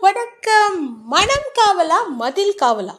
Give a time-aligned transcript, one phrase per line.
[0.00, 1.06] வணக்கம்.
[1.08, 2.94] மனம் காவலா மதில் காவலா?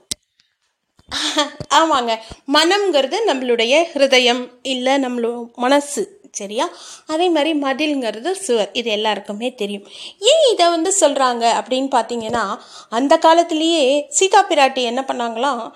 [1.70, 2.18] ஆமாங்க.
[2.54, 6.70] மனம்ங்கிறது நம்மளுடைய ஹிருதயம் இல்லை நம்மளோ மனசு சரியா?
[7.08, 8.70] அதே மாதிரி மதில்ங்கிறது சுவர்.
[8.74, 9.88] இது எல்லாருக்குமே தெரியும்.
[10.20, 12.60] ஏன் இதை வந்து சொல்கிறாங்க அப்படின்னு பார்த்தீங்கன்னா
[12.90, 15.72] அந்த காலத்திலேயே சீதா பிராட்டி என்ன பண்ணாங்களாம்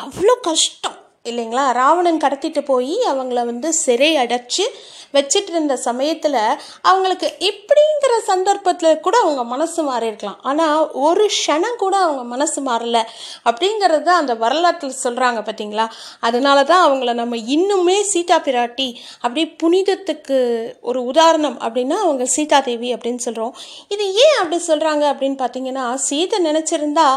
[0.00, 0.97] அவ்வளோ கஷ்டம்.
[1.24, 1.72] இல்லைங்களா?
[1.72, 4.64] ராவணன் கடத்திட்டு போய் அவங்கள வந்து சிறை அடைச்சி
[5.12, 6.36] வச்சிட்டு இருந்த சமயத்தில்
[6.82, 12.98] அவங்களுக்கு இப்படிங்கிற சந்தர்ப்பத்தில் கூட அவங்க மனசு மாறி இருக்கலாம் ஆனால் ஒரு க்ஷணம் கூட அவங்க மனசு மாறல
[13.44, 15.86] அப்படிங்கிறது அந்த வரலாற்றில் சொல்கிறாங்க பார்த்தீங்களா
[16.20, 18.88] அதனால தான் அவங்கள நம்ம இன்னுமே சீதா பிராட்டி
[19.20, 20.38] அப்படி புனிதத்துக்கு
[20.80, 23.54] ஒரு உதாரணம் அப்படின்னா அவங்க சீதா தேவி அப்படின்னு சொல்கிறோம்
[23.88, 27.08] இது ஏன் அப்படி சொல்கிறாங்க அப்படின்னு பார்த்தீங்கன்னா சீதை நினச்சிருந்தா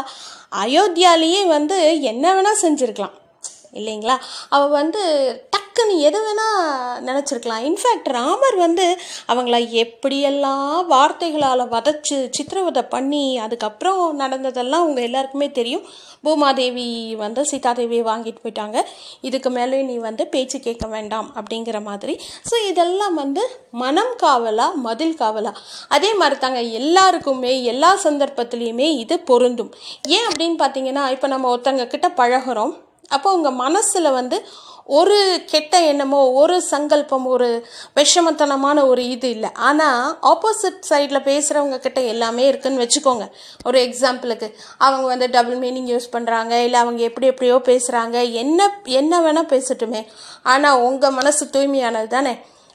[0.58, 3.16] அயோத்தியாலேயே வந்து என்ன வேணால் செஞ்சுருக்கலாம்.
[3.78, 4.16] இல்லைங்களா?
[4.54, 5.02] அவள் வந்து
[5.54, 6.58] டக்குன்னு எது வேணால்
[7.08, 7.62] நினச்சிருக்கலாம்.
[7.68, 8.86] இன்ஃபேக்ட் ராமர் வந்து
[9.32, 15.86] அவங்கள எப்படியெல்லாம் வார்த்தைகளால் வதச்சு சித்திரவதை பண்ணி அதுக்கப்புறம் நடந்ததெல்லாம் உங்கள் எல்லாருக்குமே தெரியும்.
[16.26, 16.86] பூமாதேவி
[17.24, 18.78] வந்து சீதாதேவியை வாங்கிட்டு போயிட்டாங்க.
[19.28, 22.14] இதுக்கு மேலே நீ வந்து பேச்சு கேட்க வேண்டாம் அப்படிங்கிற மாதிரி.
[22.50, 23.42] ஸோ இதெல்லாம் வந்து
[23.82, 25.54] மனம் காவலா மதில் காவலா?
[25.88, 29.74] அதே மாதிரி தாங்க எல்லாருக்குமே எல்லா சந்தர்ப்பத்துலேயுமே இது பொருந்தும்.
[30.16, 32.74] ஏன் அப்படின்னு பார்த்தீங்கன்னா இப்போ நம்ம ஒருத்தங்க கிட்ட பழகுறோம்.
[33.16, 34.38] அப்போ உங்கள் மனசில் வந்து
[34.98, 35.16] ஒரு
[35.50, 37.48] கெட்ட எண்ணமோ ஒரு சங்கல்பம் ஒரு
[37.98, 39.50] விஷமத்தனமான ஒரு இது இல்லை.
[39.68, 43.26] ஆனால் ஆப்போசிட் சைடில் பேசுகிறவங்க கிட்ட எல்லாமே இருக்குன்னு வச்சுக்கோங்க.
[43.64, 44.48] ஒரு எக்ஸாம்பிளுக்கு
[44.86, 50.02] அவங்க வந்து டபுள் மீனிங் யூஸ் பண்ணுறாங்க இல்லை அவங்க எப்படி எப்படியோ பேசுகிறாங்க என்ன என்ன வேணால் பேசட்டுமே.
[50.54, 52.34] ஆனால் உங்கள் மனசு தூய்மையானது தானே?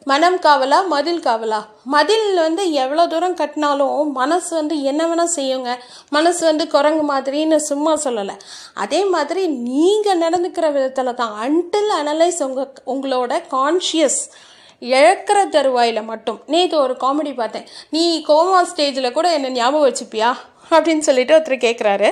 [0.10, 1.60] மனம் காவலா மதில் காவலா?
[1.94, 5.72] மதில் வந்து எவ்வளோ தூரம் கட்டினாலும் மனசு வந்து என்ன வேணால் செய்யுங்க.
[6.16, 8.36] மனசு வந்து குரங்கு மாதிரின்னு சும்மா சொல்லலை.
[8.84, 14.22] அதே மாதிரி நீங்கள் நடந்துக்கிற விதத்தில் தான் அன்டில் அனலைஸ் உங்கள் உங்களோட கான்ஷியஸ்
[14.82, 16.40] இழக்கிற தருவாயில் மட்டும்.
[16.54, 17.68] நேற்று ஒரு காமெடி பார்த்தேன்.
[17.96, 20.32] நீ கோமா ஸ்டேஜில் கூட என்னை ஞாபகம் வச்சுப்பியா?
[20.76, 22.08] அப்படின்னு சொல்லிட்டு ஒருத்தர் கேட்குறாரு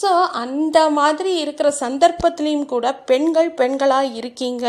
[0.00, 0.08] ஸோ
[0.44, 4.66] அந்த மாதிரி இருக்கிற சந்தர்ப்பத்துலேயும் கூட பெண்கள் பெண்களாக இருக்கீங்க.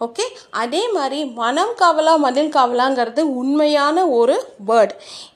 [0.00, 0.24] ஓகே
[0.62, 4.36] அதே மாதிரி மனம் காவலா மதில் காவலாங்கிறது உண்மையான ஒரு
[4.68, 4.92] வேர்ட்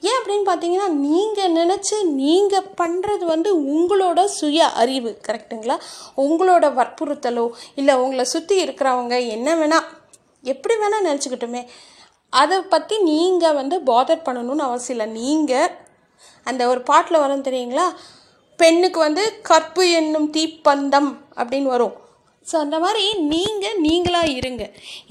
[0.08, 5.78] ஏன் அப்படின்னு பார்த்தீங்கன்னா நீங்கள் நினச்சி நீங்கள் பண்ணுறது வந்து உங்களோட சுய அறிவு கரெக்டுங்களா
[6.26, 9.88] உங்களோட வற்புறுத்தலோ இல்லை உங்களை சுற்றி இருக்கிறவங்க என்ன வேணால்
[10.44, 11.62] எப்படி வேணால் நினச்சிக்கிட்டுமே.
[12.32, 15.06] அதை பற்றி நீங்கள் வந்து பாதர் பண்ணணும்னு அவசியம் இல்லை.
[15.18, 15.72] நீங்கள்
[16.46, 17.86] அந்த ஒரு பாட்டில் வரும் தெரியுங்களா?
[18.60, 21.94] பெண்ணுக்கு வந்து கற்பு என்னும் தீப்பந்தம் அப்படின்னு வரும்.
[22.50, 24.64] ஸோ அந்த மாதிரி நீங்கள் நீங்களாக இருங்க.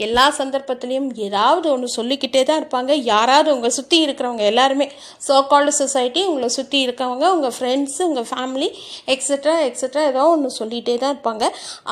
[0.06, 2.92] எல்லா சந்தர்ப்பத்துலேயும் ஏதாவது ஒன்று சொல்லிக்கிட்டே தான் இருப்பாங்க.
[3.12, 4.88] யாராவது உங்களை சுற்றி இருக்கிறவங்க எல்லாருமே
[5.28, 8.70] சோ கால்டு சொசைட்டி உங்களை சுற்றி இருக்கவங்க உங்கள் ஃப்ரெண்ட்ஸு உங்கள் ஃபேமிலி
[9.16, 11.48] எக்ஸட்ரா எக்ஸட்ரா ஏதோ ஒன்று சொல்லிகிட்டே தான் இருப்பாங்க.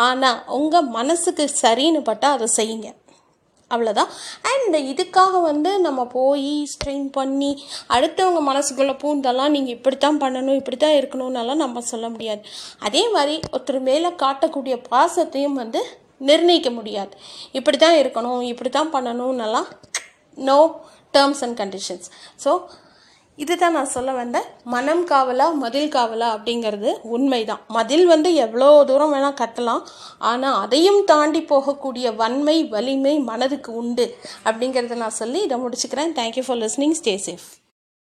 [0.08, 2.90] ஆனால் உங்கள் மனசுக்கு சரின்னு பட்டால் அதை செய்யுங்க.
[3.74, 4.10] அவ்வளோதான்
[4.52, 7.52] அண்ட் இதுக்காக வந்து நம்ம போய் ஸ்ட்ரெயின் பண்ணி
[7.96, 12.42] அடுத்தவங்க மனசுக்குள்ளே பூந்தெல்லாம் நீங்கள் இப்படித்தான் பண்ணணும் இப்படி தான் இருக்கணும்னாலாம் நம்ம சொல்ல முடியாது.
[12.88, 15.82] அதே மாதிரி ஒருத்தர் மேலே காட்டக்கூடிய பாசத்தையும் வந்து
[16.30, 17.14] நிர்ணயிக்க முடியாது.
[17.58, 19.68] இப்படி தான் இருக்கணும் இப்படி தான் பண்ணணும்னெல்லாம்
[20.38, 20.60] no
[21.18, 22.08] terms and conditions
[22.44, 22.52] so
[23.44, 27.62] இதுதான் நான் சொல்ல வந்தேன் மனம் காவலா மதில் காவலா அப்படிங்கிறது உண்மைதான்.
[27.78, 29.84] மதில் வந்து எவ்வளோ தூரம் வேணால் கட்டலாம்.
[30.32, 34.08] ஆனால் அதையும் தாண்டி போகக்கூடிய வன்மை வலிமை மனதுக்கு உண்டு
[34.48, 36.14] அப்படிங்கிறத நான் சொல்லி இதை முடிச்சுக்கிறேன்.
[36.20, 37.48] Thank you for listening stay safe